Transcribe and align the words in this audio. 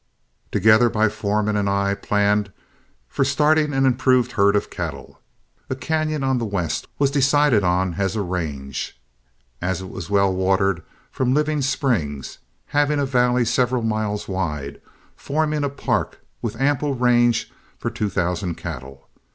Together 0.51 0.89
my 0.89 1.07
foreman 1.07 1.55
and 1.55 1.69
I 1.69 1.93
planned 1.93 2.51
for 3.07 3.23
starting 3.23 3.71
an 3.71 3.85
improved 3.85 4.31
herd 4.31 4.55
of 4.55 4.71
cattle. 4.71 5.21
A 5.69 5.75
cañon 5.75 6.25
on 6.25 6.39
the 6.39 6.43
west 6.45 6.87
was 6.97 7.11
decided 7.11 7.63
on 7.63 7.93
as 7.99 8.15
a 8.15 8.23
range, 8.23 8.99
as 9.61 9.79
it 9.79 9.89
was 9.91 10.09
well 10.09 10.33
watered 10.33 10.81
from 11.11 11.35
living 11.35 11.61
springs, 11.61 12.39
having 12.65 12.97
a 12.99 13.05
valley 13.05 13.45
several 13.45 13.83
miles 13.83 14.27
wide, 14.27 14.81
forming 15.15 15.63
a 15.63 15.69
park 15.69 16.19
with 16.41 16.59
ample 16.59 16.95
range 16.95 17.51
for 17.77 17.91
two 17.91 18.09
thousand 18.09 18.55
cattle. 18.55 19.07